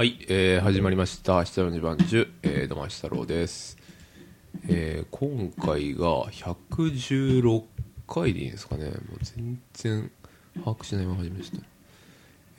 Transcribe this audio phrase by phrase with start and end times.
[0.00, 3.76] はい、えー始まりました「下の二番中」えー、どうもし太郎です、
[4.66, 7.64] えー今回が116
[8.08, 8.86] 回でいいんですかね。
[8.86, 10.10] もう全然
[10.54, 11.58] 把握しないまま始めました。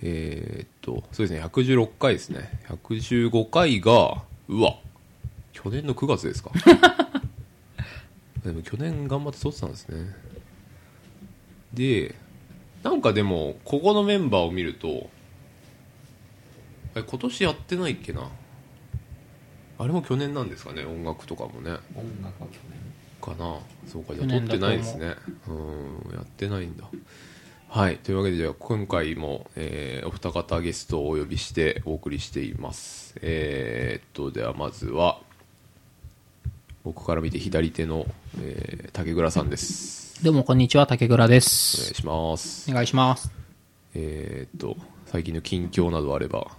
[0.03, 1.43] えー、っとそうですね。
[1.43, 2.61] 116回ですね。
[2.69, 4.75] 115回がうわ
[5.51, 6.51] 去年の9月ですか。
[8.45, 10.15] でも去年頑張って撮ってたんですね。
[11.73, 12.13] で
[12.83, 15.09] なんかでもここのメンバーを見ると
[16.95, 18.29] え今年やってないっけな？
[19.79, 20.83] あれも去年なんですかね？
[20.85, 21.71] 音楽とかもね。
[21.95, 22.79] 音楽は去年。
[23.21, 23.59] かな？
[23.87, 24.13] そうか。
[24.13, 25.15] じゃあ撮ってないですね。
[25.47, 26.13] うん。
[26.13, 26.85] やってないんだ。
[27.69, 27.97] はい。
[27.97, 33.15] というわけでじゃあ今回も、えーお二方ゲストをお呼びしてお送りしています。
[33.21, 35.21] えーっとではまずは
[36.83, 38.05] 僕から見て左手の、
[38.41, 40.21] えー竹倉さんです。
[40.23, 41.95] どうもこんにちは、竹倉でお願すい。
[41.95, 42.69] します。
[42.69, 43.31] お願いします。
[43.95, 46.51] えーっと最近の近況などあれば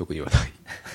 [0.00, 0.52] 特にはない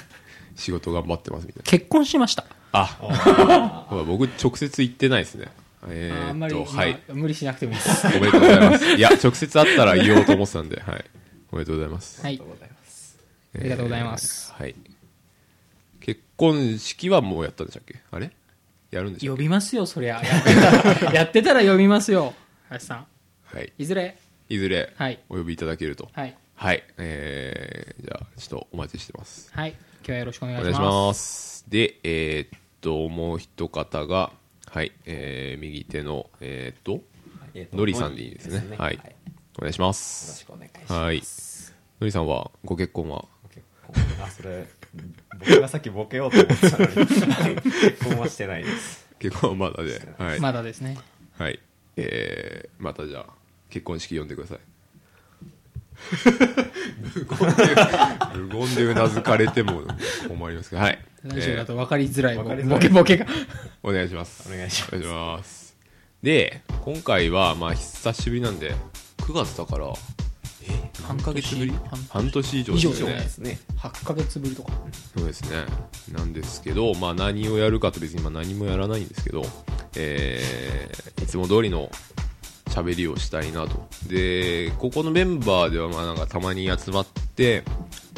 [0.58, 2.44] 仕事頑張ってますみたいな結婚しました。
[2.72, 5.48] あ僕直接行ってないですね
[5.88, 8.08] えあんまり、ーっとはい今無理しなくてもいいです。
[8.08, 11.06] おめでとうございますいや直接会ったら言おうと思ってたんではい
[11.52, 12.56] おめでとうございますはいありがとう。
[12.56, 13.18] ございます
[13.56, 14.76] ありがとうございますえーはい
[16.02, 18.00] 結婚式はもうやったんでしたっけ？
[18.12, 18.32] あれ？
[18.92, 20.22] やるんでしょ呼びますよ、そりゃ。
[20.24, 20.54] やって
[21.00, 22.34] たら、 やってたら呼びますよ。
[22.70, 23.06] 林さん。
[23.46, 24.18] はいいずれ？
[24.50, 26.36] いずれはいお呼びいただけるとはい。
[26.56, 29.72] はいえー、じゃあちょっとお待ちしてますはい。
[29.72, 30.94] 今日はよろしくお願お願いします。
[31.08, 31.66] ます。
[31.68, 34.32] で、えーっと、もう一方が、
[34.72, 37.04] はい、えー、右手の、えーっと、
[37.54, 38.76] えーとのりさんでいいですね。
[38.78, 39.02] はい、よ
[39.58, 40.46] お願いしまろすし。
[40.46, 41.22] くお願いしますはい。
[42.02, 44.68] のりさんは、ご結婚は、結婚あそれ
[45.40, 50.40] 僕がさっきボケようと思ってたのに結婚はしてないです結婚はまだで、はい。
[50.40, 50.98] まだですね。
[51.38, 51.60] はい。
[51.98, 53.26] えー、またじゃあ、
[53.70, 54.60] 結婚式呼んでください。
[57.16, 59.82] 無言で、無言でうなずかれても
[60.28, 61.00] 困りますけど、はい。
[61.24, 63.26] ラジオだえーと分かりづらい、分かりづらいボケボケが。
[63.84, 64.50] お願いします。
[64.52, 65.76] お願いしますお願いします。
[66.22, 68.74] で、今回は、まあ、久しぶりなんで、
[69.20, 69.92] 9月だから、
[70.68, 71.74] え何ヶ月ぶり？
[72.10, 74.72] 半年以上以上ですねですね8ヶ月ぶりとか。
[75.16, 75.66] そうですね。
[76.12, 79.44] なんですけど、まあ、何をやるかと別にまあ何もやらないんですけど、
[79.96, 81.90] えー、いつも通りの
[82.76, 83.88] 喋りをしたいなと。
[84.08, 87.64] で、ここのメンバーではまあなんかたまに集まって、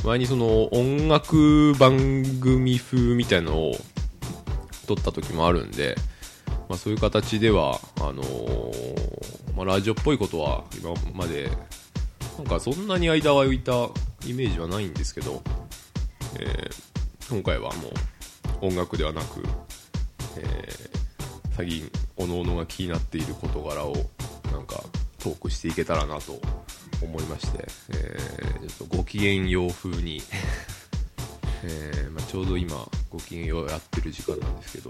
[0.04, 1.96] 前にその音楽番
[2.42, 3.76] 組風みたいのを
[4.88, 5.96] 撮った時もあるんで、
[6.68, 11.52] まあそういう形では、あのーまあラジオっぽいことは今まで、
[12.38, 13.74] なんかそんなに間は浮いた
[14.28, 15.44] イメージはないんですけど、
[16.40, 16.88] えー
[17.30, 17.90] 今回はも
[18.62, 19.44] う音楽ではなく、
[20.38, 20.98] えー
[21.56, 23.96] 最近おのおのが気になっている事柄を
[24.52, 24.84] なんか
[25.20, 26.40] トークしていけたらなと
[27.02, 30.22] 思いまして、えーちょっとご機嫌よう風に、
[31.64, 34.90] えーまあ、ちょうど今ご機嫌ようやってる時間なんですけど、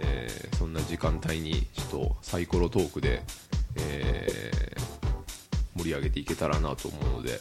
[0.00, 3.22] えーそんな時間帯にちょっとサイコロトークで、
[3.76, 4.72] え
[5.78, 7.40] 盛り上げていけたらなと思うので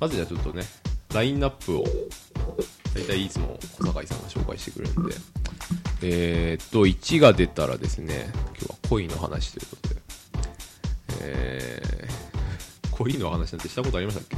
[0.00, 0.62] まずじゃあちょっとね
[1.14, 1.84] ラインナップを
[2.94, 5.14] 大体いつも小坂井さんが紹介してくれるんで
[6.02, 9.91] えっと1が出たらですね今日は恋の話ということで
[11.22, 12.12] えー
[12.92, 14.36] 恋の話なんてしたことありましたっけ？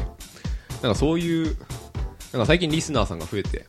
[0.82, 1.56] なんかそういう
[2.32, 3.66] なんか最近リスナーさんが増えて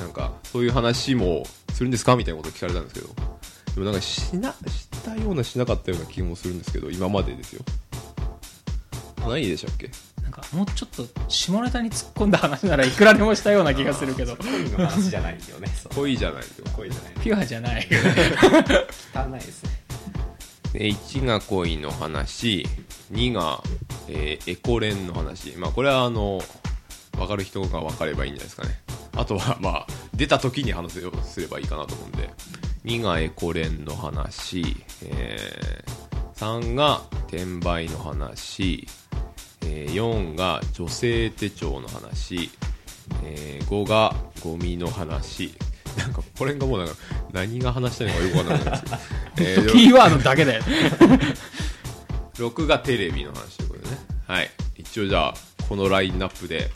[0.00, 3.08] なんかそういう話もするんですかみたいなことを聞かれたんですけど
[3.76, 7.62] でもなんかしなしたようなしなかったような気もするんですけど今までですよ。
[9.20, 9.90] 何でしたっけ？
[10.22, 15.94] なんか、もうちょっと下ネタに突っ込んだ話ならいくらでもしたような気がするけど、恋の話じゃないよねそう。
[15.94, 17.12] 恋じゃないけど恋じゃない。
[17.22, 17.86] ピュアじゃない。
[19.14, 19.70] 汚いですね。
[19.87, 19.87] で
[20.74, 22.66] 1が恋の話
[23.12, 23.62] 2が、
[24.08, 25.50] えーエコレンの話。
[25.56, 26.42] まあこれはあの
[27.16, 28.80] 分かる人が分かればいいんじゃないですかね。
[29.16, 32.30] あとは まあ出た時に話をすればいいかなと思うんで。
[32.84, 36.08] 2がエコレンの話、えー
[36.38, 38.86] 3が転売の話、
[39.62, 42.50] えー4が女性手帳の話、
[43.24, 45.52] えー5がゴミの話。
[45.96, 46.94] なんかこれがもうなんか
[47.32, 50.60] 何が話したいのかよくわからないんですけど、 えーキーワードだけで。
[52.34, 53.98] 6がテレビの話ということでね。
[54.26, 54.50] はい。
[54.76, 55.34] 一応じゃあ
[55.68, 56.70] このラインナップで。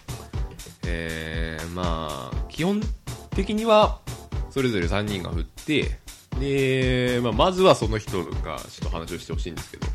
[0.85, 2.83] えー、まあ基本
[3.31, 4.01] 的には
[4.51, 5.99] それぞれ3人が振って
[6.41, 9.87] で、まあ、まずはその人がちょっと話をしてほしいんですけど。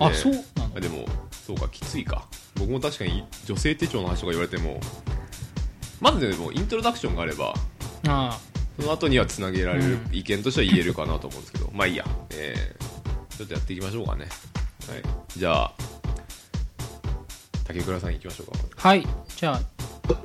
[0.00, 0.44] あ、でそうなの？
[0.76, 2.28] あでもそうかきついか。
[2.58, 4.80] 僕も確かに女性手帳の話とか言われても
[6.00, 7.54] まずでもイントロダクションがあれば
[8.06, 8.38] あ
[8.80, 10.08] その後にはつなげられるうん。
[10.12, 14.28] 意見としては言えるかなと思うんですけど、 まあいいや、えー、ちょっとやっていきましょうかね。
[14.88, 15.02] はい。
[15.36, 15.72] じゃあ、
[17.64, 18.88] 竹倉さん行きましょうか。
[18.88, 19.06] はい。
[19.36, 20.20] じゃあちょっ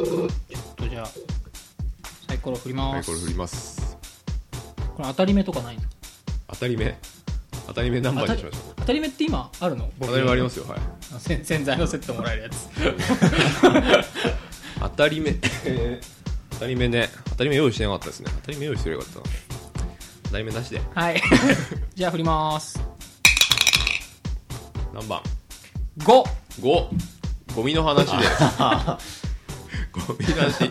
[0.75, 1.09] とじゃあ
[2.27, 3.97] サイコロ振ります、はいこれ振ります。
[4.95, 5.81] これ当たり目とかないの？
[6.47, 6.97] 当たり目？
[7.67, 9.89] 当たり目何番にしましょう当たり目って今あるの？
[9.99, 10.79] 当たり目ありますよはい。
[11.15, 12.67] あ洗 洗剤のセットもらえるやつ。
[14.79, 15.33] 当たり目。
[15.33, 15.39] 当
[16.63, 18.31] たり目ね当たり目用意してなかったですね。
[18.42, 19.36] 当たり目用意してればよかったな
[20.24, 20.81] 当たり目なしで。
[20.95, 21.21] はい。
[21.94, 22.80] じゃあ振ります。
[24.94, 25.21] 何番
[26.00, 26.24] ？5
[26.62, 26.88] 5
[27.56, 28.13] ゴミの話で
[29.92, 30.69] ゴミ出し。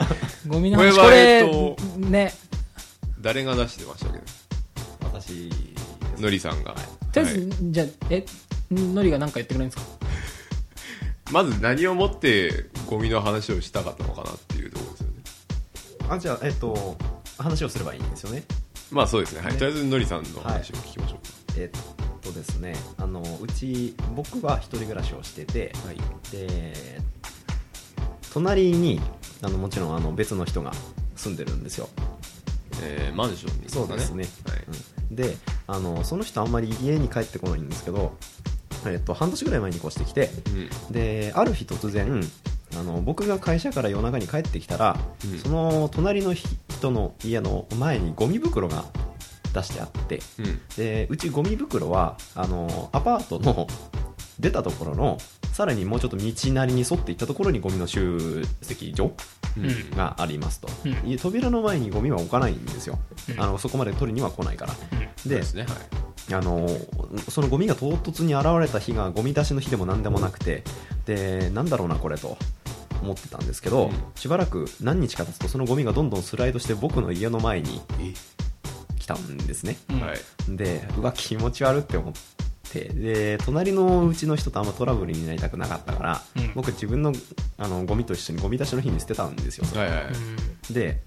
[0.48, 1.76] ゴミのこれは話これえっと
[2.08, 2.34] ね。
[3.20, 4.20] 誰が出してましたっけ？
[5.04, 5.50] 私
[6.18, 6.74] のりさんが、
[7.12, 8.24] とりあえず、はいじゃあえ
[8.70, 9.92] のりが何か言ってくれるんですか？
[11.30, 14.80] まず何をもってゴミの話をしたかったのかなっていうと
[16.08, 16.96] あじゃあえっと
[17.38, 18.44] 話をすればいいんですよね。
[18.90, 19.58] まあそうですね、はい、ね。
[19.58, 21.18] とりあえずのりさんの話を聞きましょ
[21.56, 22.74] えっとですね。
[22.98, 25.96] あのうち僕は一人暮らしをしててうはい。
[26.30, 27.00] で
[28.32, 29.00] 隣に
[29.42, 30.72] あのもちろんあの別の人が
[31.16, 31.88] 住んでるんですよ。
[32.82, 33.68] えー、マンションに。
[33.68, 34.24] そうですね。
[34.48, 34.64] はい。
[35.08, 35.16] うん。
[35.16, 38.16] であのその人あんまり家に帰ってこないんですけど、
[38.86, 40.92] えっと、半年ぐらい前に越してきてうん。
[40.92, 42.22] である日突然
[42.76, 45.38] あの僕が会社から夜中に帰ってきたら、うん。
[45.38, 48.84] その隣の人の家の前にゴミ袋が
[49.52, 50.60] 出してあってうん。
[50.76, 53.66] でうちゴミ袋はあのアパートの
[54.40, 55.18] 出たところの
[55.52, 59.12] さらにもうちょっと道なりに沿っていったところにゴミの集積所
[59.94, 61.18] がありますと、うん。
[61.18, 62.98] 扉の前にゴミは置かないんですよ、
[63.28, 63.40] うん。
[63.40, 64.74] あのそこまで取りには来ないから。
[64.74, 64.78] そ
[65.26, 65.62] うでですね。
[65.64, 66.02] はい。
[66.30, 66.68] あの
[67.28, 70.62] そのゴミが唐突に現れた日がゴミ出しの日でも何でもなくて
[71.04, 72.38] でなんだろうなこれと
[73.02, 73.92] 思ってたんですけど、うん。
[74.14, 78.14] しばらく何日か経つとそのゴミがどんどんスライドして僕の家の前にえ？
[78.98, 79.76] 来たんですね。
[80.48, 82.12] でうわ気持ち悪って思っ
[82.70, 86.52] てで隣のうちの人とあんまトラブルになりたくなかったから、うん。
[86.54, 87.12] 僕自分の
[87.58, 89.82] あのゴミと一緒にゴミ出しの日に捨てたんですよ、それ。
[89.82, 90.08] はいはいう
[90.70, 91.00] んで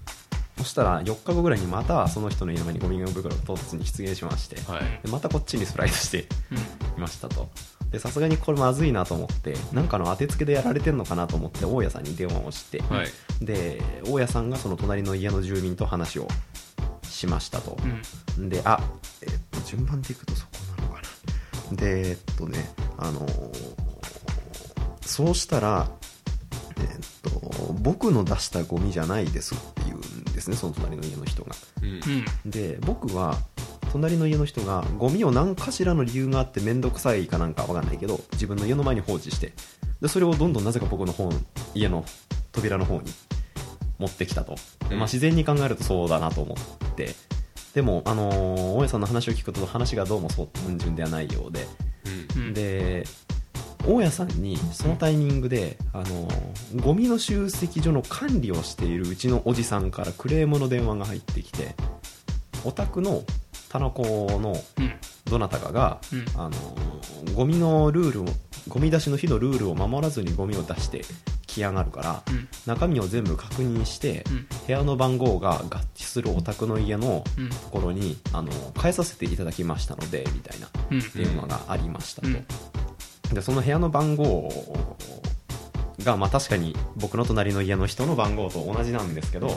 [0.58, 5.00] そしたら4日後ぐらいにまたその人の家の前にゴミ袋が唐突に出現しまして、はい。
[5.02, 6.58] でまたこっちにスライドしてうん。
[6.98, 7.50] いましたと
[7.90, 13.06] でさすがにこれまずいなと思ってなんかの当てつけでやられてんのかなと思って大家さんに電話をして、はい。
[13.40, 16.28] で大家さんがその隣の家の住民と話を
[17.02, 17.76] しましたと、
[18.38, 18.48] うん。
[18.48, 18.80] であ、
[19.22, 21.00] えっと、順番でいくとそこなのか
[21.70, 21.76] な。
[21.76, 23.86] でえっとねあのー
[25.02, 25.88] そうしたら
[26.78, 31.54] えっと僕の出したゴミじゃないですって言うんですねその隣の家の人が。
[31.80, 31.88] うん。
[31.88, 33.38] うんで僕は
[33.96, 39.52] 隣の家の人がゴミを何かしらの理由があって面倒くさいかなんかわかんないけど自分の家の前に放置して
[40.00, 41.30] でそれをどんどんなぜか僕の方
[41.74, 42.04] 家の
[42.52, 43.10] 扉の方に
[43.98, 44.56] 持ってきたと、
[44.88, 47.14] でまあ、自然に考えるとそうだなと思って。
[47.74, 51.66] でも、あのー大家さんの話を聞くと話がどうもそう単純ではないようで、
[52.36, 52.54] うんうん。
[52.54, 53.04] で
[53.86, 61.74] 大家さんにそのタイミングで、あのーゴミの集積所の管理をしているうちのおじさんからクレームの電話が入ってきて
[62.64, 63.22] お宅の
[63.78, 64.02] 棚子
[64.40, 64.92] のうん。
[65.26, 66.24] どなたかが、うん。
[66.40, 68.24] あのーゴミのルールを
[68.68, 71.02] ゴミ出しの日のルールを守らずにゴミを出して
[71.46, 72.48] 来やがるから、うん。
[72.66, 74.46] 中身を全部確認して、うん。
[74.66, 77.50] 部屋の番号が合致するお宅の家のうん。
[77.50, 78.50] ところにあの
[78.80, 81.00] 変えさせていただきましたのでみたいなうん。
[81.12, 82.46] 電話がありましたと、うん。
[83.34, 84.50] でその部屋の番号
[86.04, 89.48] が、まあ、確かに僕の隣の家の人の番号と同じなんですけど、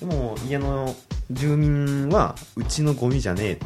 [0.00, 0.94] でも家の
[1.30, 3.56] 住民はうちのゴミじゃねえっ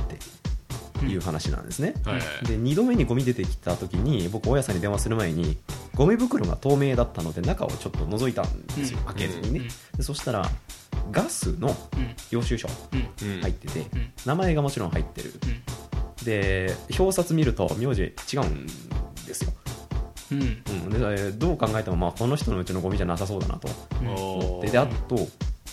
[1.00, 2.46] ていう話なんですね、はいはい。
[2.46, 5.56] で2度目にゴミ出てきた時に僕大家さんに電話する前に
[5.94, 9.04] ゴミ袋が透明だったので中をちょっと覗いたんですよ、うん。
[9.06, 9.68] 開けずにね、うん。
[9.96, 10.48] でそしたら
[11.10, 12.14] ガスのうん。
[12.30, 13.40] 領収書うんうん。
[13.40, 14.12] 入ってて、うん。
[14.26, 15.32] 名前がもちろん入ってる。
[15.44, 16.24] うん。
[16.24, 18.66] で表札見ると名字違うん
[19.24, 19.52] ですよ、
[20.32, 20.40] うん。
[20.40, 23.68] うん、でえーどう考えてもまあこの人のうちのゴミじゃなさそうだなと
[24.04, 25.16] おーでであと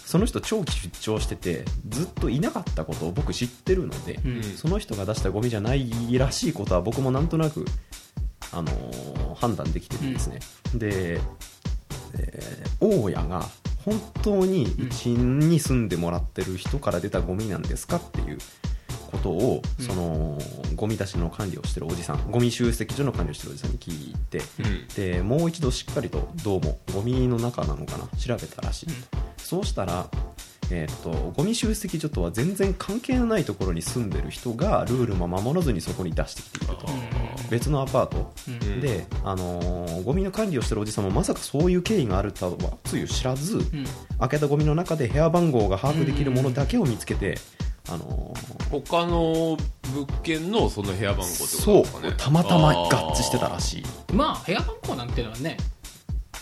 [0.05, 4.43] その人長期出張しててずっといなかったことを僕知ってるので、うん。
[4.43, 7.65] その人が出したゴミじゃないらしいことは僕もなんとなく、
[8.51, 10.39] あのー判断できててですね、
[10.73, 11.19] で、
[12.13, 13.45] えー大家が
[13.83, 18.37] 本当にうちに住んでもらってる人から出たゴミなんですかっていう
[19.05, 19.85] ことを、うん。
[19.85, 20.37] その
[20.75, 24.87] ゴミ出しの管理をしてるおじさんゴミ集積所の管理をしてるおじさんに聞いて、うん。
[24.95, 28.87] でもう一度しっかりとどうもゴミの中なのかな調べたらしい、
[29.37, 30.09] そうしたら、
[30.71, 36.87] えーっとゴミ集積所とは全然関係のないところに住んでる人がルールも守らずにそこに出してきていると。
[37.49, 38.33] 別のアパート。
[38.81, 43.85] で、あのーゴミの管理をしてるおじさんもまさかそういう経緯があるとはつゆ知らず、うん。
[44.19, 47.37] 開けたゴミの中で部屋番号が把握できるものだけを見つけて、
[47.87, 49.57] あのー他の
[49.93, 52.13] 物件のその部屋番号ってことそうですかね。
[52.17, 53.83] たまたま合致してたらしい。
[54.13, 55.57] まあ部屋番号なんていうのはね。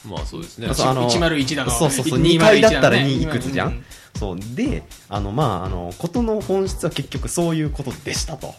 [0.08, 0.68] まあそうですね。
[0.70, 3.74] あそうあの101だのそうそうそう201 2階だったらだね2いくつじゃうん。
[3.74, 3.84] ん
[4.16, 4.40] そう。
[4.56, 8.56] であのまああのことの本質は結局そういうことでしたと。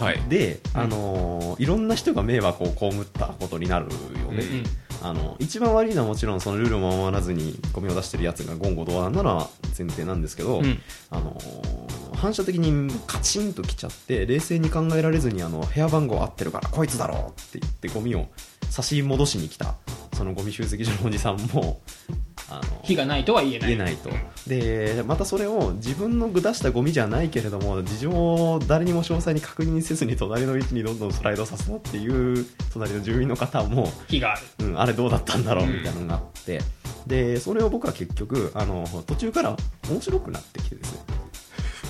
[0.00, 0.20] はい。
[0.28, 0.80] で、うん。
[0.80, 4.64] あのーいろんな人が迷惑を被ったことになるよね、うん
[5.04, 10.80] あの一番悪いのはもちろんそのルールも守らずにゴミを出してるやつが言語道断なのは前提なんですけど、うん。
[11.10, 18.28] あのー反射的にカチンときちゃって冷静に考えられずにあの部屋番号合ってるからこいつだろうって言ってゴミを
[18.70, 19.74] 差し戻しに来た
[20.14, 21.80] そのゴミ集積所のおじさんも
[22.50, 23.68] あの火がないとは言えない。
[23.68, 24.10] 言えないと。
[24.46, 34.66] でまたそれを自分の出したゴミじゃないけれども事情を誰にも詳細に確認せずに隣の位置にどんどんスライドさせたっていう隣の住民の方も、火がある。
[34.66, 36.60] うん、あれどうだったんだろううんみたいなのがあって、
[37.06, 39.56] でそれを僕は結局あの途中から
[39.88, 41.23] 面白くなってきてですね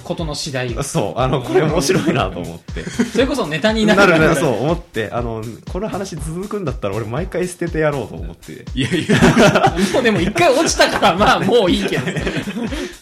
[0.05, 0.85] ことの次第。
[0.85, 2.85] そうあのこれ面白いなと思って。
[3.13, 5.11] それこそネタにななるるねそう思って。
[5.11, 8.65] あのこの話続くんだったら俺毎回捨ててやろうと思って。
[8.75, 9.75] いやいや。
[9.93, 12.03] もうでも一回落ちたからまあもういいけど。
[12.07, 12.15] っ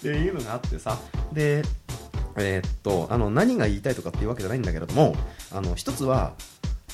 [0.00, 0.98] ていうのがあってさ。
[1.32, 1.62] で
[2.36, 5.14] えーっとあの何が言いたいとかっていうわけじゃないんだけれども
[5.52, 6.32] あの一つは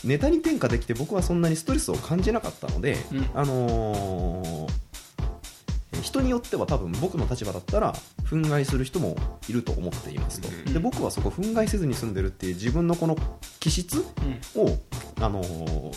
[0.04, 3.30] ネタに転嫁できて僕はそんなにストレスを感じなかったので、うん。
[3.34, 4.87] あのー
[6.02, 7.92] 人によっては多分僕の立場だったら
[8.24, 9.16] 憤慨する人も
[9.48, 10.72] いると思っていますと、うん。
[10.72, 13.16] で僕はそこ憤慨せずに住んでるっていう自分のこの
[13.60, 14.04] 気質
[14.56, 14.62] うん。
[14.62, 14.78] を、
[15.20, 15.96] あのー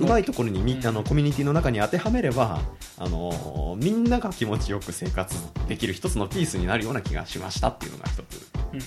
[0.00, 0.86] うまいところにみ、うん。
[0.86, 2.60] あのコミュニティの中に当てはめれば、
[2.98, 5.34] あのーみんなが気持ちよく生活
[5.66, 8.80] できる一つのピースになるような気がしましたっていうのが一つうん。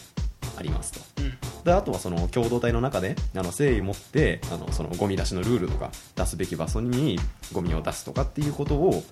[0.58, 1.00] ありますと。
[1.22, 1.38] うん。
[1.64, 7.20] であとはその共同体の中であの誠意持ってあのそのゴミ出しのルールとか出すべき場所に
[7.54, 9.04] ゴミを出すとかっていうことを、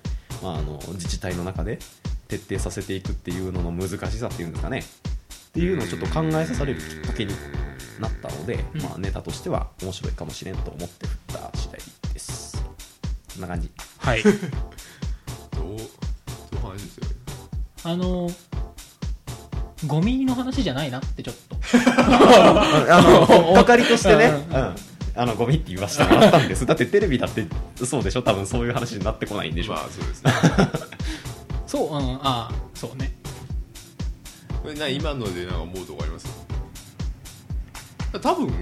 [0.42, 1.78] まあ、あの自治体の中で
[2.28, 4.78] 徹底させていくっていうのの難しさっていうんですかね。
[4.78, 7.34] っていうのをちょっと考えさされるきっかけに
[7.98, 8.82] なったので、うん。
[8.82, 11.80] まあ、ネタとしては面白いかもしれんと思って振った次第
[12.12, 12.62] です。
[13.32, 13.70] こんな感じ。
[13.98, 14.22] はい。
[14.22, 14.32] どう
[15.52, 15.74] ど
[16.58, 17.08] う話ですよ。
[17.08, 17.14] ね
[17.82, 18.30] あの
[19.86, 21.56] ゴミの話じゃないなってちょっと。
[21.74, 24.89] あのかかりとしてね、ううん
[25.20, 26.64] あのゴミって言わせてもらったんです。
[26.64, 27.46] だってテレビだって
[27.84, 28.22] そうでしょ？
[28.22, 30.32] 多分そういう話になってこないんでしょ、まあそうですね。
[31.66, 33.12] そううんああそうね。
[34.62, 36.26] これな今のでなんか思うとこあります？
[38.20, 38.52] 多分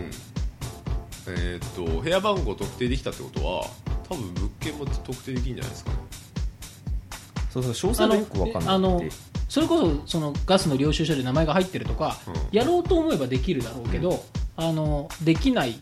[1.28, 3.64] えーっと部屋番号特定できたってことは
[4.08, 5.96] 多分物件も特定できるんじゃないですかね。
[7.50, 9.02] そうそう詳細がよく分かんないあの
[9.48, 12.34] それこそそのガスの領収書で名前が入ってるとか、うん。
[12.52, 14.22] やろうと思えばできるだろうけど、
[14.56, 15.78] あのできない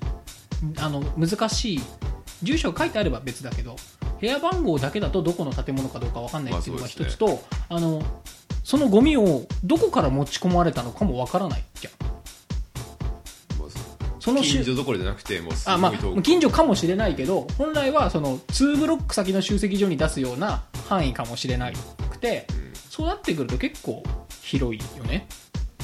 [0.78, 1.80] あの難しい
[2.42, 3.76] 住所が書いてあれば別だけど
[4.20, 8.02] 部屋番号だけだとどこの建物かどうか分かんないっていうのが一まあつと、あの
[8.64, 11.90] そのゴミをどこから持ち込まれたのかも分からないじゃ。
[11.90, 11.94] ん
[13.60, 13.70] まあ
[14.20, 21.70] その近所どころじゃなくてもうすあまあ、近所かもしれないけど本来はその2ブロック先の集積所に出すような範囲かもしれな
[22.10, 22.66] くてうん。
[22.90, 24.02] そうなってくると結構
[24.40, 25.28] 広いよね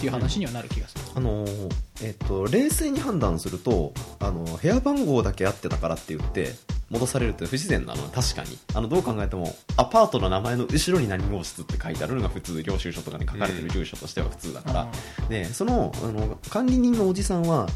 [0.02, 1.68] っていう話にはなる気がする、あのー
[2.02, 6.54] えっと冷静に判断するとあの部屋番号だけ合ってたからって言って
[6.90, 8.58] 戻されるって不自然なのは確かに。
[8.74, 14.88] あのどう考えてもアパートの名前の後ろに何号室って書いてあるのが普通領収書とかに書かれてる住所としては普通だから、
[15.28, 17.68] でそのあの管理人のおじさんは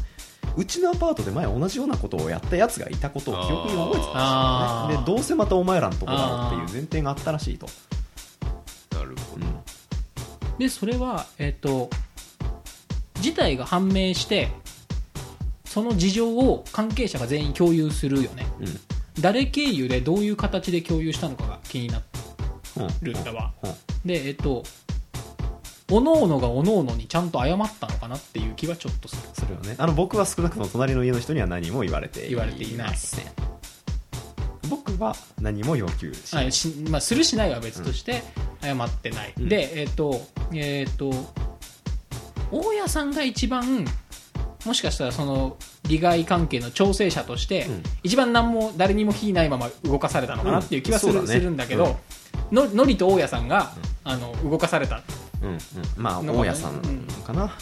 [0.57, 4.93] うちのアパートで前同じようなことをやったやつがいたことを記憶に覚えてたんですあー。
[4.93, 7.67] よねでどうせまたお前らのとこだろうっていう前提があったらしいと、
[8.93, 10.57] なるほど、うん。
[10.57, 11.89] でそれはえっ、と
[13.21, 14.49] 事態が判明して
[15.65, 18.47] その事情を関係者が全員共有するよね。
[18.59, 18.67] うん。
[19.19, 22.01] 誰経由でどういう形で共有したのかが気にな
[22.77, 23.53] うんるんだわ。
[23.63, 23.73] うん。
[24.05, 24.63] でえっ、と
[25.91, 29.21] おのおのがおのおのにちゃんと謝ったのかなっていう気はちょっとする。
[29.33, 33.25] それをねあの僕は少なくとも隣の家の人には何も言われて言われていないません。
[34.69, 36.47] 僕は何も要求しない。
[36.47, 38.23] あしまあ、するしないは別として
[38.61, 39.49] 謝ってない、うん。
[39.49, 40.21] でえっ、と
[40.53, 41.13] えっ、と
[42.51, 43.85] 大家さんが一番
[44.65, 47.83] もしかしたらその利害関係の調整者として、うん。
[48.03, 51.27] 一番何も誰にも非ないまま動かされたのかなっていう気はする,、うん。
[51.27, 51.97] するんだけど、
[52.51, 53.71] ののりと大家さんが、
[54.03, 55.01] あの動かされた。
[55.41, 55.49] うん。
[55.51, 55.59] うん。
[55.95, 56.81] まあの大家さん
[57.25, 57.53] かな、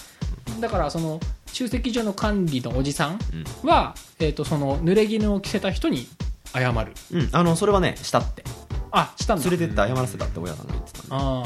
[0.59, 1.19] だからその
[1.51, 3.19] 集積所の管理のおじさん
[3.63, 3.69] うん。
[3.69, 6.07] は、えっとその濡れ衣を着せた人に
[6.53, 6.93] 謝る。
[7.11, 8.43] うん、あのそれはねしたって。
[8.91, 9.49] あしたんだ。
[9.49, 11.43] 連れてって謝らせたって親さんが言ってたあ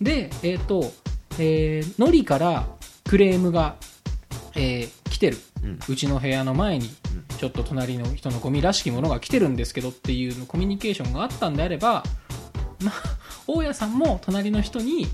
[0.00, 0.04] ー。
[0.04, 0.92] で、えっ、と、
[1.38, 2.66] えー、のりから
[3.04, 3.76] クレームが、
[4.54, 5.36] えー来てる。
[5.62, 12.02] うんうちの部屋の前にうん、ちょっと隣の人のゴミらしきものが来てるんですけどっていうのコミュニケーションがあったんであれば、
[12.82, 12.94] まあ、
[13.46, 15.06] 大家さんも隣の人に、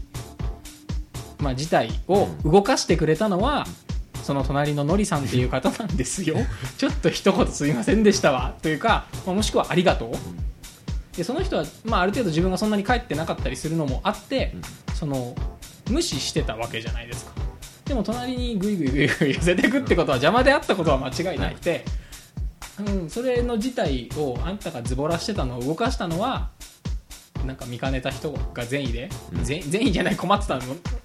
[1.39, 3.67] まあ、事態を動かしてくれたのは、
[4.23, 6.37] その隣ののりさんっていう方なんですよ。
[6.79, 8.55] ちょっと一言すいませんでしたわ。
[8.63, 11.17] というか、まあもしくはありがとう。
[11.17, 14.55] でその人は、まあ、ある程度自分がそんなに帰ってなかったりするのもあって、
[14.95, 15.35] その
[15.89, 17.33] 無視してたわけじゃないですか。
[17.85, 21.85] でも隣にグイグイグイグイ寄せていくってことは邪魔であったことは間違いなくて、
[22.87, 26.51] うん、それの事態をあんたがズボラしてたのを動かしたのは
[27.47, 29.45] なんか見かねた人が善意で、うん。
[29.45, 30.63] 善善意じゃない困ってたの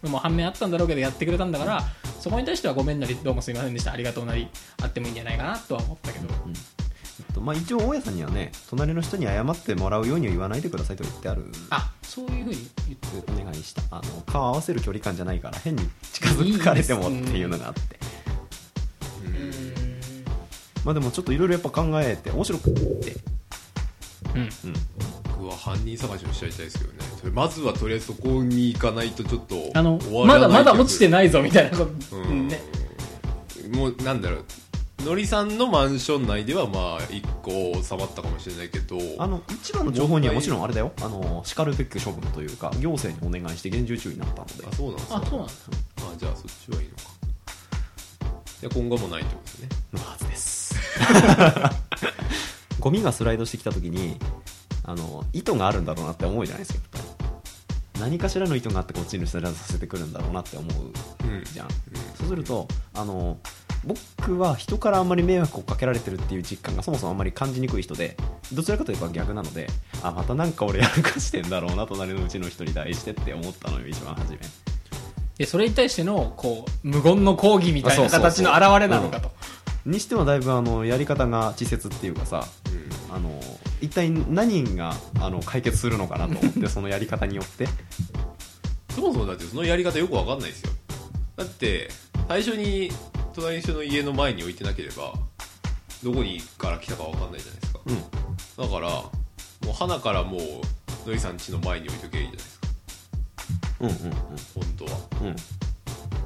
[0.09, 1.83] も反面あったんだろうけどやってくれたんだから
[2.19, 3.93] そこに対してはごめんなりどうもすいませんでした。
[3.93, 4.49] ありがとうなり
[4.81, 6.27] あってもいいんじゃないかなとは思ったけど、
[7.29, 11.45] えっとまあ、一応大家さんにはね隣の人に謝ってもらうようには言わないでくださいと言ってある。
[11.69, 17.81] あそういうふうに言ってお願いしたあの顔合わせる距離感じゃないから変に近づかれてもっていうのがあって。
[20.83, 23.15] まあでもちょっといろいろやっぱ考えて面白くって。
[24.35, 24.41] うん。
[24.41, 24.49] うん。
[25.23, 26.99] 僕は犯人探しをしちゃいたいですけどね。
[27.19, 32.47] それまずはとりあえずそこに行かないとちょっとあの終わらないまだまだ落ちてないないぞみたいなこと、うん。
[32.49, 32.59] ね。
[33.73, 34.45] もうなんだろう
[35.03, 37.51] のりさんのマンション内ではまあ一個
[37.83, 40.93] 収まったかもしれないけどあの一番の情報にはもちろんあれだよ。
[41.01, 44.65] あの叱るべき処分というか行政にお願いして厳重注意になったので。
[44.65, 45.17] あそうなんですか。
[45.17, 47.01] あそうなんですあじゃあそっちはいいのか。
[48.61, 49.69] じゃあ今後もないってことですね。
[49.91, 50.75] のはずです。
[52.79, 54.17] ゴミがスライドしてきた時に
[54.85, 56.99] あの意図があるんだろうなって思うじゃないですか。
[57.99, 61.43] 何かしらの意図があってこっちにスライドさせてくるんだろうなって思ううん。
[61.43, 61.67] じゃん、
[62.17, 63.37] そうするとあの
[63.85, 68.15] 僕は人からあんまり迷惑をかけられてるっていう実感がそもそもあんまり感じにくい人で
[68.53, 69.67] どちらかといえば逆なので
[70.01, 74.39] あまたなんか俺やらかしてんだろうな隣のうちの人に対してって思ったのよ一番初め。
[75.37, 79.31] でそれに対してのこう無言の抗議みたいな形の表れなのかと。
[79.85, 83.15] にしてはだいぶあのやり方が稚拙っていうかさうん。
[83.15, 83.39] あの
[83.81, 87.67] 一体何があの解決するのかなと思ってそのやり方によって。
[88.95, 90.71] そもそもだってそのやり方よくわかんないですよ
[91.35, 91.89] だって
[92.27, 92.91] 最初に
[93.33, 95.13] 隣の人の家の前に置いてなければ
[96.03, 97.79] どこにから来たかわかんないじゃないですか。
[97.85, 97.97] うん。
[98.65, 99.11] だからも
[99.69, 100.41] う花からもう
[101.07, 102.67] のりさん家の前に置いとけばいいじゃないですか。
[103.81, 104.91] うんうん本当は。
[105.21, 105.27] うん。
[105.27, 105.35] うん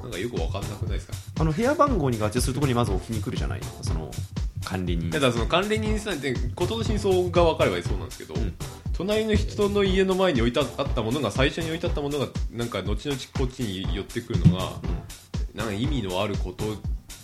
[0.00, 1.14] なんかよくわかんなくないですか？
[1.40, 3.60] あの部屋番号に合致するところにまず置きに来るじゃない？
[3.82, 4.10] その
[4.64, 5.10] 管理人。
[5.10, 8.54] だからその管理人さんって事の真相が分かればそうなんですけど、ん
[8.98, 14.72] 隣の人の家の前に置いてあったものが最初に置いてあったものがなんか後々こっちに寄ってくるのが、
[15.54, 16.64] なんか意味のあること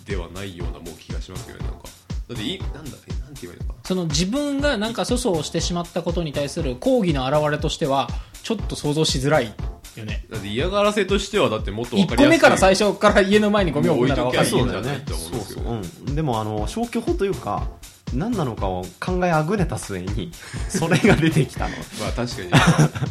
[0.06, 1.88] ではないようなもう気がしますけどねなんか。
[2.28, 3.74] だっていなんだえなんて言えばいいのかな。
[3.82, 8.08] その自分がなんか粗相をしてしまったことに対する抗議の表れとしては
[8.44, 9.52] ちょっと想像しづらい
[9.96, 10.26] よね。
[10.30, 17.68] だって嫌がらせとしてはだってもっと分か1りやすい個目から最初から家の前にゴミを置くなら分かるもう置いときゃいいよんじゃないと思うんですけどそうそう、うん、でもあの消去法というか
[18.14, 20.30] 何なのかを考えあぐねた末に
[20.68, 21.76] それが出てきたの。
[22.00, 22.50] まあ確かに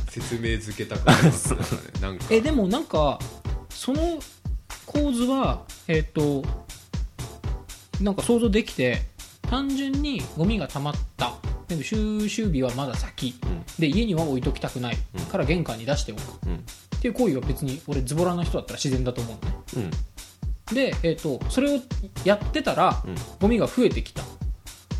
[0.09, 1.59] 説明づけたくなりますね
[2.01, 2.25] なんか。
[2.29, 3.19] えでもなんか
[3.69, 4.19] その
[4.85, 6.43] 構図はえっ、と
[8.01, 9.03] なんか想像できて
[9.49, 11.33] 単純にゴミが溜まった。
[11.67, 13.35] でも収集日はまだ先。
[13.43, 13.63] うん。
[13.79, 14.97] で家には置いときたくない。
[15.15, 15.25] うん。
[15.25, 16.21] から玄関に出しておく。
[16.47, 16.55] うん。
[16.55, 16.59] っ
[17.01, 19.91] ていう行為は別に俺ズボラな人だったら自然だと思うのね。
[20.69, 20.75] うん。
[20.75, 21.79] で、えー、とそれを
[22.23, 23.15] やってたら、うん。
[23.39, 24.23] ゴミが増えてきた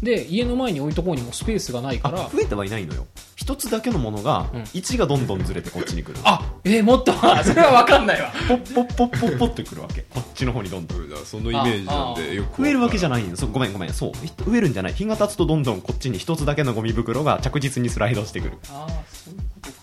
[0.03, 2.25] で家の前に置いとこうにもスペースがないから。
[2.25, 3.07] あ増えてはいないのよ。
[3.35, 4.63] 一つだけのものがうん。
[4.73, 6.15] 位置がどんどんずれてこっちに来る。
[6.23, 7.13] あえーもっと？
[7.43, 8.31] それは分かんないわ。
[8.47, 14.11] ポッポッポッポッポってくるわけこっちの方にどんどんそのイメージなんでよく増えるわけじゃないんそうごめんごめんそう
[14.45, 19.73] 増えるんじゃない日が経つとどんどんこっちに一つだけのゴミ袋が着実にスライドしてくるああそういうことか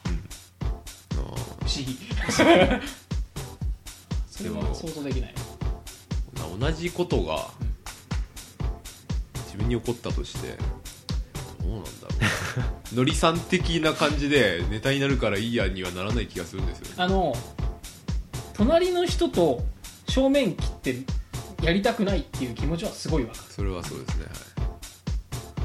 [1.66, 1.98] 不思議
[4.30, 5.34] それは想像できない
[6.58, 7.48] 同じことが
[9.50, 10.56] 自分に起こったとして
[11.62, 12.08] どうなんだろ
[12.92, 12.96] う。
[12.96, 16.94] のりさん的な感じでネタになるからいいやにはならない気がするんですよね。
[16.98, 17.34] あの
[18.54, 19.64] 隣の人と
[20.08, 20.96] 正面切って
[21.62, 23.52] やりたくないっていう気持ちはすごいわかる。
[23.52, 24.26] それはそうですね、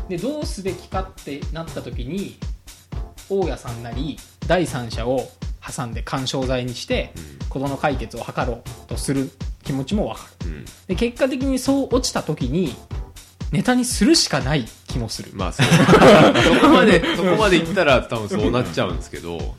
[0.09, 2.37] でどうすべきかってなった時に
[3.29, 4.17] 大家さんなり
[4.47, 5.29] 第三者を
[5.65, 7.11] 挟んで干渉剤にして
[7.49, 9.31] 事の解決を図ろうとする
[9.63, 10.49] 気持ちもわかる。
[10.49, 12.75] うん、うん、で結果的にそう落ちた時に
[13.51, 15.31] ネタにするしかない気もする。
[15.33, 15.67] まあそう。
[16.59, 19.55] そこまでそこまでいったら多分そうなっちゃうんですけど。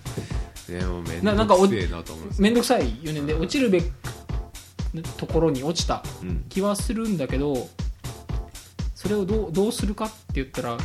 [0.68, 3.86] でもめんななんかおどくせえなと思いますめんどくさい4年で落ちるべき
[5.16, 6.44] ところに落ちたうん。
[6.48, 7.68] 気はするんだけど
[8.94, 10.76] それをどうどうするかって言ったら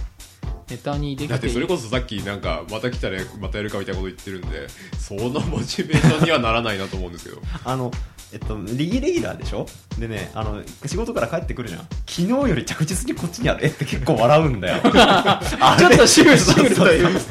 [0.69, 4.67] ネタにできてだってそれこそさっきなんかまた来たらまたやるかみたいなこと言ってるんで
[4.99, 7.41] そのモチベーションにはならないなと思うんですけど。
[7.65, 7.91] あの
[8.33, 9.65] えっとリギレギュラーでしょ？
[9.97, 11.81] でねあの仕事から帰ってくるじゃん。
[12.07, 13.65] 昨日より着実にこっちにある。
[13.65, 13.69] え？
[13.69, 14.81] って結構笑うんだよ。
[14.93, 15.41] あ
[15.77, 17.21] ちょっとシュールシュールという。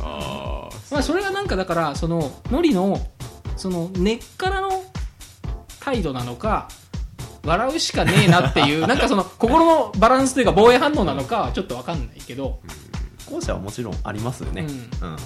[0.00, 3.06] ああまあ、それがなんかだからそのノリの
[3.56, 4.84] その根っからの
[5.80, 6.68] 態度なのか
[7.44, 12.60] 笑うしかねえなっていう なんかその心のバランスというか防衛反応なのかはちょっと分かんないけど。
[13.28, 14.62] 後者はもちろんありますよね。
[14.62, 14.64] う
[15.04, 15.08] ん。
[15.08, 15.16] うん、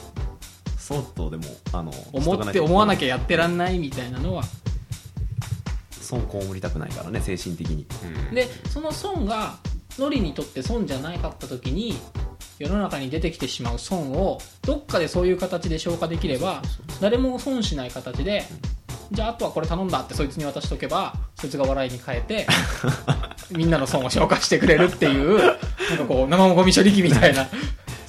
[0.90, 4.42] そうとでもあの思って思わなきゃゃやってらんないみたいなのは。
[6.00, 7.86] 損被りたくないからね精神的に。
[8.28, 8.34] うん。
[8.34, 9.54] でその損が
[9.96, 11.96] ノリにとって損じゃなかった時に
[12.58, 16.60] 世の中に出てきてしまう損をどっかでそういう形で消化できれば
[17.00, 18.42] 誰も損しない形で
[19.12, 22.46] じゃああとはこれ頼んだってそいつに渡しとけばそいつが笑いに変えて
[23.50, 25.56] みんなの損を消化してくれるっていうなん
[25.98, 27.48] かこう生ゴミ処理機みたいな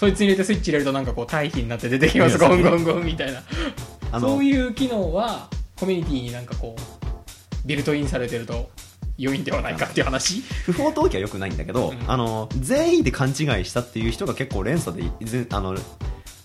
[0.02, 2.40] そいつに入れてスイッチ入れるとなんかこう対比になって出てきます。
[2.40, 4.20] ゴンゴンゴンみたいな。
[4.20, 5.48] そういう機能は
[5.80, 8.72] コミュニティになんかこうビルトインされてると
[9.20, 10.42] 良いんではないかっていう話。
[10.66, 12.00] 不法投棄はよくないんだけど、うん。
[12.12, 15.78] あの全員で勘違いしたっていう人が結構連鎖であの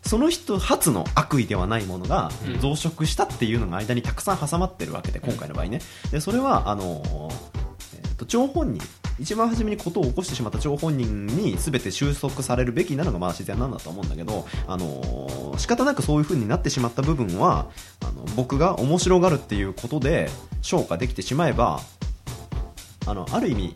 [0.05, 2.61] その人初の悪意ではないものがうん。
[2.61, 5.81] 増殖したっていうのが間にたくさん挟まってるわけで今回の場合ね。
[6.11, 7.03] でそれはあの、
[7.97, 8.83] えーと張本人
[9.19, 17.71] 一番初めに事を起こしてしまった張本人に全て収束されるべきなのがまあ自然なんだと思うんだけど、あの仕方なくそういう風になってしまった部分は
[18.03, 20.29] あの僕が面白がるっていうことで
[20.61, 21.81] 消化できてしまえば
[23.07, 23.75] あのある意味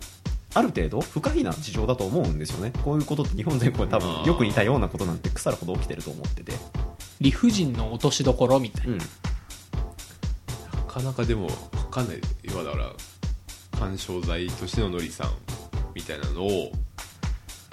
[0.53, 2.73] ある程度不可避な事情だと思うんですよね。
[2.85, 6.53] こういうことって日本全国で多分よく似たようなことなんて腐るほど起きてると思ってて、
[7.21, 9.05] 理不尽の落としどころみたいな、うん、な
[10.89, 12.21] かなかでも分かんない。
[12.43, 12.93] 要はだから
[13.81, 15.31] 緩衝材としてののりさん
[15.95, 16.71] みたいなのを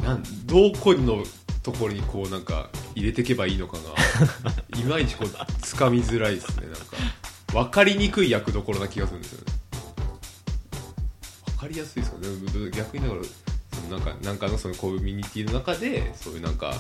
[0.04, 1.24] なんどこの
[1.64, 3.84] ところにこうなんか入れていけばいいのかが
[4.80, 5.30] いまいちこう
[5.62, 6.68] つかみづらいですね。
[6.68, 6.82] なんか
[7.52, 9.54] 分かりにくい役どころな気がするんですよね。
[11.48, 12.28] 分かりやすいですかね。
[12.72, 16.74] 逆にだからそのなんかなんかのそのコミュニティの中でそういうなんか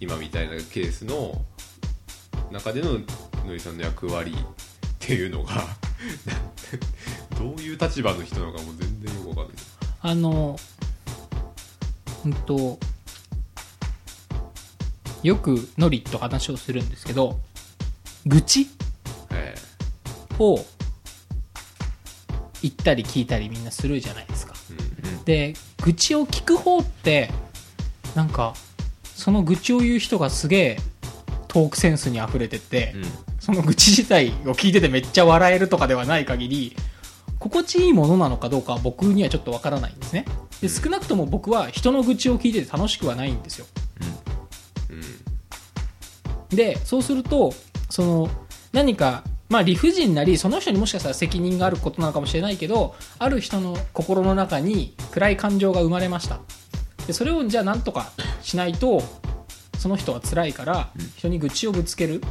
[0.00, 1.42] 今みたいなケースの
[2.50, 2.98] 中での
[3.46, 5.64] のりさんの役割っていうのが
[7.38, 9.64] どういう立場の人なのかもう全然よくわかんない。
[10.02, 10.58] あの
[12.24, 12.78] うんと
[15.22, 17.38] よくノリと話をするんですけど
[18.26, 18.68] 愚痴
[19.32, 19.54] え
[20.38, 20.64] を
[22.62, 24.54] 言ったり聞いたりみんなするじゃないですか。
[25.04, 25.24] えうん。
[25.24, 27.30] で愚痴を聞く方って
[28.14, 28.54] なんか
[29.04, 30.78] その愚痴を言う人がすげえ
[31.48, 32.94] トークセンスに溢れてて、
[33.38, 36.76] その愚痴自体を聞いててめっちゃ笑えるとかではない限り
[37.44, 40.24] 心地いいものなのかどうかは僕にはちょっとわからないんですね。
[40.62, 43.66] で少なくとも僕は人の愚痴を聞いてて楽しくはないんですよ。
[44.90, 44.94] う
[46.54, 46.56] ん。
[46.56, 47.52] でそうすると
[47.90, 48.30] その
[48.72, 56.40] 何かまあ理不尽なりその人にもしかしたら責任があることなのかもしれないけどある人の心の中に暗い感情が生まれました。
[57.06, 59.02] でそれをじゃあ何とかしないと
[59.76, 62.22] その人は辛いから人に愚痴をぶつける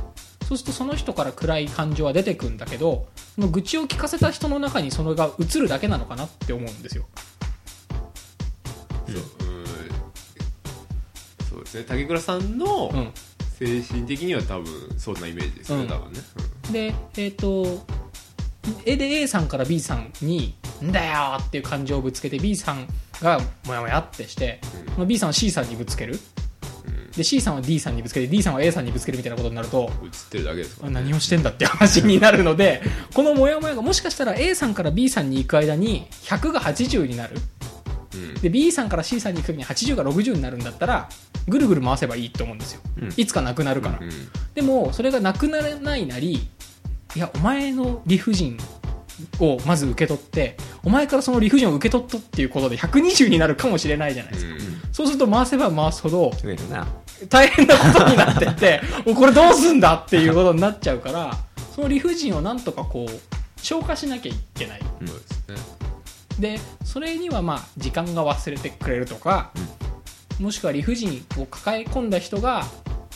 [0.48, 7.06] そうするとその人から暗い感情は出てくんだけどその愚痴を聞かせた人の中にそれが映るだけなのかなって思うんですよ。
[11.50, 11.64] そう。
[11.64, 11.86] ですね。
[11.88, 13.12] 竹倉さんのうん。
[13.60, 14.66] 精神的には多分
[14.98, 15.90] そんなイメージですよね、うん。
[15.90, 16.20] 多分ね、
[16.72, 17.86] でえっ、と
[18.86, 22.88] 絵で A さんから B さんに「んだよ!」っていう感情をぶつけて B さん
[23.22, 24.60] がモヤモヤってして、
[24.98, 25.08] うん。
[25.08, 26.14] B さんは C さんにぶつける。
[26.14, 26.20] うん
[27.16, 32.82] で C さんは D さんにぶつけて D さんは A さんにぶつけるみたいなことになるとうん、映ってるだけですから、ね、何をしてんだって話になるので
[33.14, 37.36] このモヤモヤがもしかしたら A さんから B さんに行く間に100が80になる。
[38.16, 38.34] うん。
[38.36, 41.10] で B さんから C さんに行く時に80が60になるんだったら
[41.48, 43.14] ぐるぐる回せばいいと思うんですよ、うん。
[43.16, 44.10] いつかなくなるから、うん
[44.54, 46.48] でもそれがなくならないなり
[47.16, 48.58] いやお前の理不尽
[49.40, 54.56] をまず受け取ってお前からその理不尽を受け取ったっていうことで120になるかもしれないじゃないですか、
[54.92, 56.88] そうすると回せば回すほど増えるな
[57.28, 61.38] 大変なことになってって おこれどうすんだっていうことになっちゃうから
[61.76, 64.80] その理不尽をなんとかこう消化しなきゃいけない。
[65.06, 65.74] そうですね。
[66.40, 69.52] でそれにはまあ時間が忘れてくれるとか、
[70.40, 72.66] もしくは理不尽を抱え込んだ人が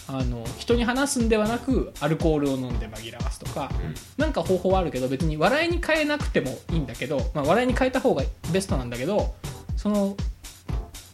[0.08, 3.70] あの人に話すんではなくアルコールを飲んで紛らわすとか、
[4.18, 9.36] なんか方法はあるけど別に笑いに変えなくてもいいんだけど、まあ、笑いに変えた方がベストなんだけど
[9.76, 10.16] その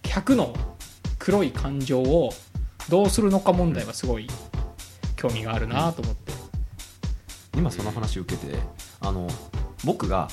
[0.04, 0.54] 100の
[1.18, 2.32] 黒い感情を
[2.90, 4.28] どうするのか問題はすごい
[5.16, 6.34] 興味があるなと思って、
[7.56, 8.58] 今その話受けて
[9.00, 9.28] あの
[9.86, 10.28] 僕が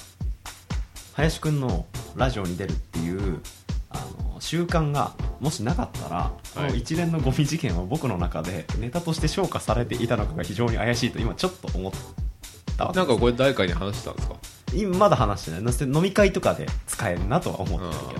[1.14, 1.86] 林くんの
[2.16, 3.40] ラジオに出るっていう
[3.90, 11.92] あの習慣がもしなかったら、この一連のゴミ事件は僕の中でネタとして消化されていたのかが非常に怪しいと今ちょっと思っ
[12.76, 14.36] たなんかこれ誰かに話したんですか？
[14.74, 15.62] 今まだ話してない。
[15.62, 18.19] な飲み会とかで使えるなとは思ってるけ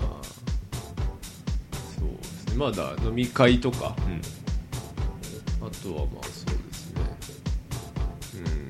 [2.61, 3.95] まだ飲み会とか。
[4.05, 5.67] うん。
[5.67, 7.01] あとはまあそうですね。
[8.35, 8.69] うん。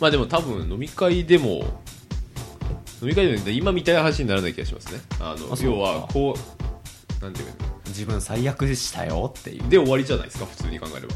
[0.00, 1.82] まあでも多分飲み会でも
[3.02, 5.00] 飲み会でも今みたいな話にならない気がしますね。
[5.18, 6.36] あの要はこ
[7.20, 7.54] うなんていうか
[7.86, 9.68] 自分最悪でしたよっていう。
[9.68, 11.14] で終わりじゃないですか普通に考えれば。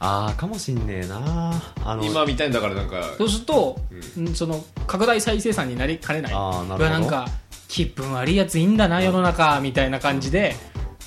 [0.00, 1.54] ああかもしんねえな。
[1.82, 3.80] あの今みたいにだからなんかそうすると、
[4.16, 6.32] ううんその拡大再生産になりかねない。
[6.34, 6.90] あーなるほど。
[6.90, 7.26] なんか
[7.74, 10.54] 気分悪いやついいんだな世の中みたいな感じで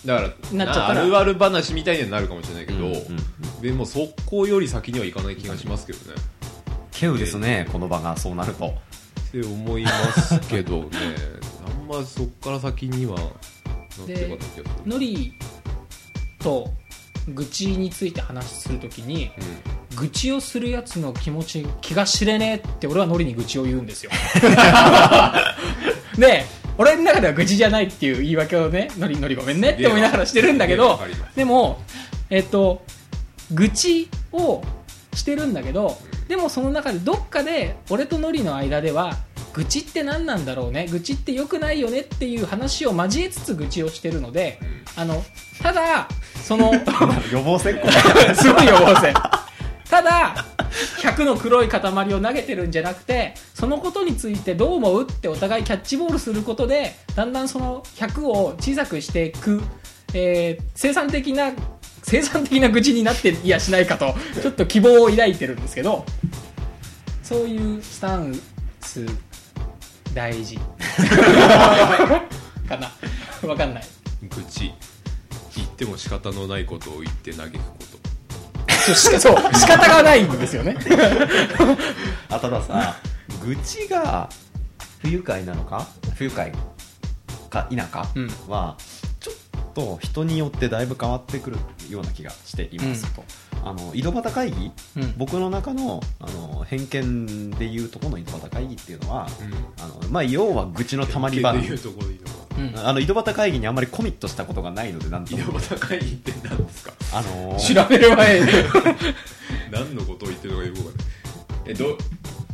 [0.05, 1.01] だからなっちゃったら。
[1.01, 3.61] あるある話みたいにはなるかもしれないけど、うんうんうん。
[3.61, 6.19] でもそこより先にはいかない気がしますけどね。
[6.93, 8.65] 稀有ですねこの場がそうなると。
[8.65, 10.89] って思いますけどね。
[11.65, 13.27] あんまそっから先にはなっ
[14.05, 14.65] てなかった気がする。
[14.85, 15.31] ノリ
[16.39, 16.69] と
[17.29, 19.31] 愚痴について話するときに
[19.95, 23.85] 愚痴をするやつの気持ち気が知れねえって俺はノリに愚痴を言うん。
[23.85, 24.11] ですよ
[26.17, 26.45] で
[26.77, 30.99] 俺の中では愚痴じゃないっていう言い訳をねノリノリごめんねって思いながらしてるんだけど
[31.35, 31.81] でも
[32.29, 32.83] えっと
[33.53, 34.61] 愚痴を
[35.13, 39.17] してるんだけどでもその中でどっかで俺とノリの間では
[39.53, 44.59] 愚痴って何なんだろうね愚痴って良くないよねっていう話を交えつつ愚痴をしてるので
[44.95, 45.23] あの
[45.63, 46.07] ただ
[46.43, 46.71] その
[47.31, 47.91] 予防線香
[48.35, 49.13] すごい予防線
[49.89, 50.45] ただ
[51.01, 51.79] 100の黒い塊
[52.13, 59.61] を投げてるんじゃなくてそのことについてどう思うってお互いキャッチボールすることでだんだんその100を小さくしていく、
[60.13, 61.51] えー生産的な
[62.03, 66.05] 生産的な愚痴になっていやしないかとちょっと希望を抱いてるんですけど
[67.21, 68.33] そういうスタン
[68.79, 69.05] ス
[70.13, 70.57] 大事。
[72.67, 72.91] かな。
[73.47, 73.83] わかんない。
[74.23, 74.73] 愚痴。
[75.55, 77.96] 言っても仕方のないことを言って嘆くこと
[78.95, 80.75] そう仕方がないんですよね。
[82.29, 82.95] あたださ
[83.43, 84.29] 愚痴が
[85.01, 85.87] 不愉快なのか？
[86.15, 86.51] 不愉快
[87.49, 88.31] か否かうん。
[88.47, 88.75] は
[89.77, 91.57] と人によってだいぶ変わってくる
[91.91, 93.23] ような気がしていますと、
[93.63, 95.13] あの井戸端会議、うん。
[95.17, 99.83] 僕の中のあの偏見でいうとこの井戸端会議っていうのは、うん。
[99.83, 101.53] あのまあ、要は愚痴のたまり場。
[101.53, 102.07] でいうところ
[102.83, 106.93] あの井戸端会議にあんまりコミットしたことがないのでなんと井戸も端会議って何ですか？
[107.13, 107.75] あのー。
[107.75, 108.47] 調べる前に。
[109.71, 111.05] 何のことを言ってるのかよくわかんない。
[111.67, 111.95] えど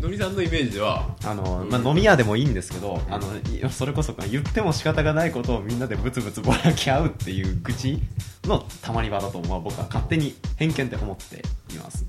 [0.04, 1.16] のりさんのイメージでは？
[1.24, 8.02] あのまあ、飲み屋でもいいんですけど、あのいそれこそ言っても仕方がないことをみんなでブツブツぼらき合うっていう愚痴
[8.44, 11.38] のたまり場だと、まあ、僕は勝手に偏見って思って
[11.74, 12.06] います。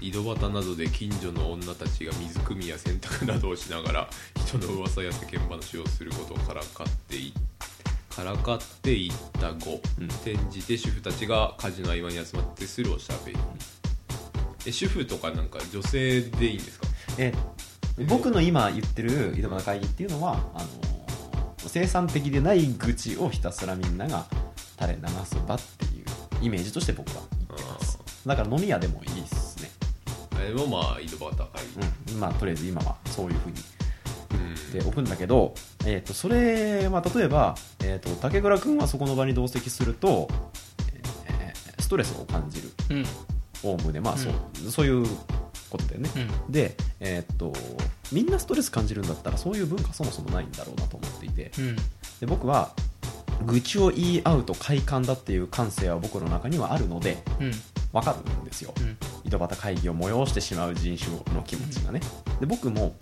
[0.00, 4.08] 井戸端などで近所の女たちが水汲みや洗濯などをしながら
[4.44, 7.32] 人の噂や世間話をすることをからかってい
[8.10, 10.06] からかっていった後、うん。
[10.06, 13.38] 転じて主婦たちが家事の合間に集まってするおしゃべり
[14.66, 16.85] え主婦とかなんか女性でいいんですか？
[17.18, 17.32] え
[18.08, 20.68] 僕の今言ってる井戸端会議っていうのはあの
[21.58, 24.26] 生産的でない愚痴をひたすらみんなが
[24.78, 26.04] 垂れ流す場っていう
[26.42, 27.98] イメージとして僕は言ってます。
[28.26, 29.70] だから飲み屋でもいいですね、
[30.36, 31.46] あれもまあ井戸端会
[32.06, 33.56] 議、うん、まあとりあえず今はそういうふうに
[34.32, 34.54] うん。
[34.54, 35.54] っておくんだけど、
[35.86, 40.28] えー、とそれは例えば、えー、と竹倉君はそこの場に同席すると、
[41.28, 43.06] えーストレスを感じるうん。
[43.62, 45.06] おおむねまあそう,、そういう
[45.68, 46.10] ことだよね、
[46.46, 46.52] うん。
[46.52, 47.52] で、えー、と
[48.12, 51.50] みんなストレス感じるんだったらそういう文化そもそもないんだろうなと思っていて。
[51.58, 51.76] うん。
[52.20, 52.72] で僕は
[53.44, 57.52] 愚痴を言い合うと快感だっていう感性は僕の中にはあるのでうん。
[57.92, 58.96] わかるんですよ、うん。
[59.24, 62.00] 井戸端会議を催してしまう人種の気持ちがね。
[62.40, 62.94] で僕も、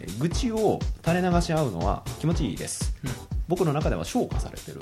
[0.00, 2.94] えー愚痴を垂れ流し合うのは気持ちいいです。
[3.04, 3.10] うん。
[3.48, 4.80] 僕の中では昇華されてる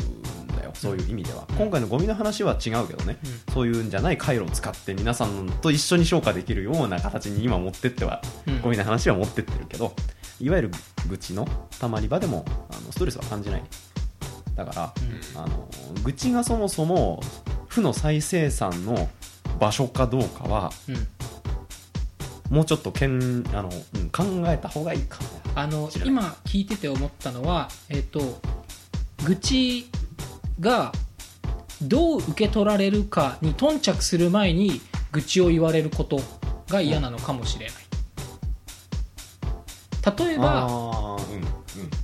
[0.80, 8.62] そういう意味では、今回のゴミの話は違うけどね、うそういうんじゃない回路を使って皆さんと一緒に昇華できるような形に今持ってっては、うん。
[8.62, 9.92] ゴミの話は持ってってるけど
[10.40, 10.70] いわゆる
[11.08, 11.46] 愚痴の
[11.78, 13.62] たまり場でもあのストレスは感じない。
[14.56, 14.94] だから、
[15.36, 15.68] あの
[16.02, 17.22] 愚痴がそもそも
[17.68, 19.08] 負の再生産の
[19.58, 22.56] 場所かどうかはうん。
[22.56, 28.40] もうちょっとけんあの、うん考えた方がいいかもあの今聞いてて思ったのは、えっと
[29.24, 29.88] 愚痴
[30.60, 30.92] が
[31.82, 34.80] どう受け取られるかに頓着する前に
[35.12, 36.20] 愚痴を言われること
[36.68, 37.74] が嫌なのかもしれない、
[40.16, 41.16] 例えば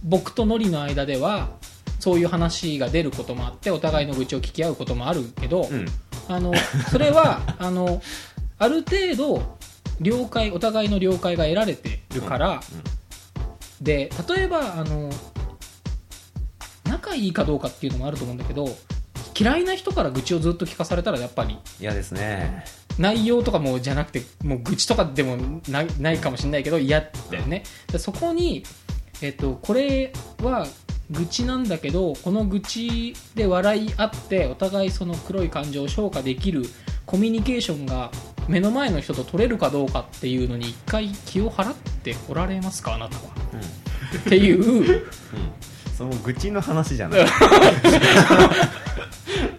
[0.02, 1.50] 僕とノリの間では
[2.00, 5.68] そういう話が出ることもあってお互いの愚痴を聞き合うこともあるけど、
[6.28, 6.52] あの
[6.90, 8.02] それは あの
[8.58, 9.56] ある程度
[10.00, 12.60] 了解お互いの了解が得られてるから、
[13.80, 15.10] で例えばあの
[17.06, 18.68] 仲いいかどうかっていうのもあると思うんだけど
[19.38, 22.64] 嫌いな人から愚痴をずっと聞かされたらやっぱり嫌ですね。
[22.98, 28.64] 内容とかもじゃなくてもう愚痴とかでもないかもしれないけど嫌だよね、でそこに、
[29.20, 30.66] えっと、これは
[31.10, 36.62] 愚痴なんだけどこの愚痴で笑い合ってお互いその黒い感情を消化できる
[37.04, 38.10] コミュニケーションが
[38.48, 43.22] 目の前の人と取れるかどうかっていうのに一回気を払っておられますかあなたは。
[44.20, 45.06] っていう
[45.96, 47.20] その愚痴の話じゃない。
[47.22, 47.26] っ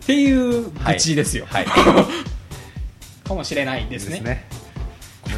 [0.06, 1.66] ていうはい愚痴ですよ、はい。
[1.66, 4.20] かもしれないですね。
[4.22, 4.46] ね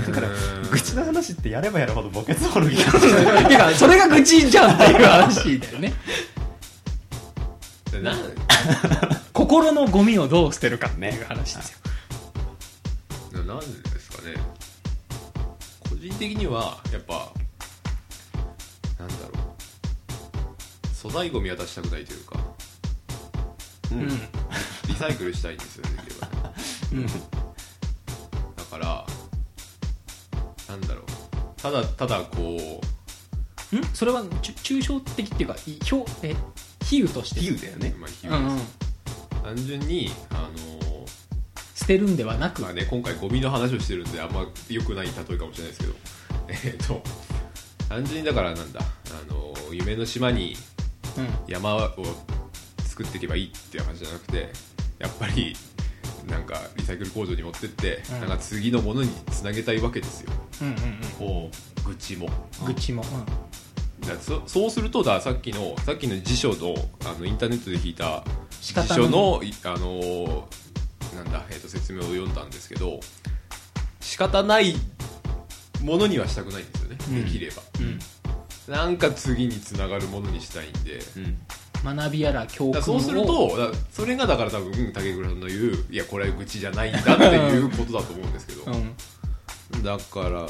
[0.05, 0.69] だからうん。
[0.69, 3.15] 愚痴の話ってやればやるほど墓穴掘る気がする
[3.47, 5.93] てかそれが愚痴じゃんっていう話だよね。
[9.33, 11.81] 心のゴミをどう捨てるかっていう話です
[13.33, 14.35] よ、ななんでですかね。
[15.89, 17.31] 個人的にはやっぱ
[21.01, 22.39] 粗大ゴミは出したくないというか
[23.91, 24.07] うん。
[24.87, 26.33] リサイクルしたいんですよねできればね
[26.93, 27.05] うん。
[27.05, 27.11] だ
[28.69, 29.05] から
[30.67, 31.05] なんだろう。
[31.61, 32.81] ただただこ
[33.75, 33.83] ん？
[33.93, 36.35] それはち抽象的っていうかい表え
[36.85, 37.41] 比喩として。
[37.41, 37.93] 比喩だよね。
[37.95, 38.47] う、まあ、比うんうん。
[38.49, 38.79] 喩です
[39.43, 41.05] 単純にあの
[41.75, 45.93] 捨てるんではなく、まあね今回ゴミの話をしてるんであんま良くない例えかもしれないですけど。
[46.49, 47.01] えっ、と
[47.87, 50.78] 単純にだからなんだあの夢の島にうん
[51.47, 51.89] 山を
[52.85, 54.49] 作っていけばいいっていう話じゃなくて
[54.99, 55.55] やっぱり
[56.29, 58.19] なんかリサイクル工場に持ってって、うん。
[58.21, 60.31] なんか次のものにつなげたいわけですよ。
[60.61, 60.75] うんうん
[61.17, 61.49] こ
[61.85, 62.29] う愚痴も。
[62.61, 63.03] うん愚痴も、
[64.01, 68.23] だからそそうするとださっきのさっきの辞書のあのインターネットで引いた
[68.61, 70.47] 辞書のいあの
[71.15, 72.99] なんだ、えー、と説明を読んだんですけど
[73.99, 74.75] 仕方ない
[75.83, 77.25] ものにはしたくないんですよね、うん。
[77.25, 77.63] できれば。
[77.79, 77.99] うん
[78.69, 80.99] なんか次につながるものにしたいんで。
[81.17, 81.95] うん。
[81.97, 82.83] 学びやら教訓を。
[82.83, 89.83] そうするとだそれがだから多分竹倉さんの言ういやこれは愚痴じゃないんだっていうことだと思うんですけど、うん。
[89.83, 90.47] だから、うん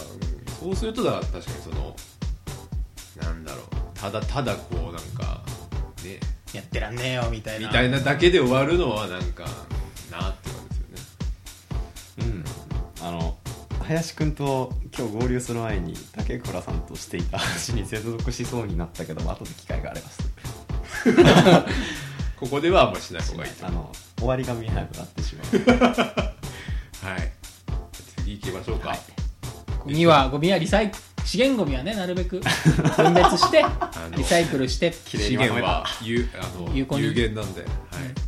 [0.59, 1.95] そうするとだ確かにその
[3.21, 3.65] なんだろう。
[3.97, 5.41] ただただこうなんか
[6.03, 6.19] ね。
[6.51, 7.67] やってらんねえよみたいな。
[7.67, 9.45] みたいなだけで終わるのはなんか
[13.89, 20.09] 林くんと今日合流する前に竹倉さんとしていた話に接続しそうになったけど後で機会があれば。
[20.09, 20.21] す
[21.09, 21.17] る
[22.39, 23.65] ここではあんましない方がいいと。
[23.65, 25.57] あの終わりが見えなくなってしまう
[27.03, 27.31] はい。
[28.17, 28.99] 次行きましょうか、はい。
[29.83, 30.91] ゴミはゴミはリサイ
[31.25, 32.41] 資源ゴミはねなるべく。
[32.95, 33.65] 分別して
[34.15, 37.05] リサイクルして資源は有あの有効に。
[37.05, 37.71] 有限なんで、はい、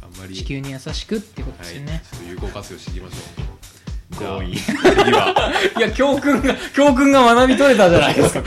[0.01, 0.33] あんまり。
[0.33, 3.50] 地球に優しくっていうことはい、ですよね、ちょっと有効活用していきましょう
[4.17, 4.37] じゃあ。
[4.37, 4.55] 強引。
[4.55, 4.71] 次
[5.11, 8.41] はい、や教訓が教訓が学び取れたじゃないですか